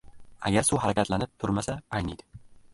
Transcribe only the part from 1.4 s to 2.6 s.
turmasa, ayniydi.